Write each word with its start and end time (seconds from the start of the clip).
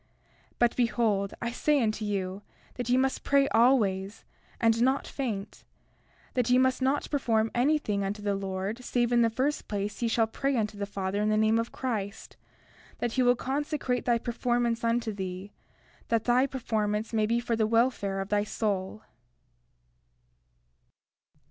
32:9 0.53 0.53
But 0.57 0.75
behold, 0.75 1.33
I 1.43 1.51
say 1.51 1.79
unto 1.79 2.03
you 2.03 2.41
that 2.73 2.89
ye 2.89 2.97
must 2.97 3.23
pray 3.23 3.47
always, 3.49 4.25
and 4.59 4.81
not 4.81 5.05
faint; 5.05 5.63
that 6.33 6.49
ye 6.49 6.57
must 6.57 6.81
not 6.81 7.07
perform 7.11 7.51
any 7.53 7.77
thing 7.77 8.03
unto 8.03 8.19
the 8.19 8.33
Lord 8.33 8.83
save 8.83 9.11
in 9.11 9.21
the 9.21 9.29
first 9.29 9.67
place 9.67 10.01
ye 10.01 10.07
shall 10.07 10.25
pray 10.25 10.57
unto 10.57 10.75
the 10.75 10.87
Father 10.87 11.21
in 11.21 11.29
the 11.29 11.37
name 11.37 11.59
of 11.59 11.71
Christ, 11.71 12.35
that 12.97 13.11
he 13.11 13.21
will 13.21 13.35
consecrate 13.35 14.05
thy 14.05 14.17
performance 14.17 14.83
unto 14.83 15.13
thee, 15.13 15.51
that 16.07 16.23
thy 16.23 16.47
performance 16.47 17.13
may 17.13 17.27
be 17.27 17.39
for 17.39 17.55
the 17.55 17.67
welfare 17.67 18.19
of 18.21 18.29
thy 18.29 18.43
soul. 18.43 19.03